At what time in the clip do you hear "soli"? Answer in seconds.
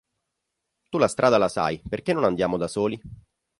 2.67-2.99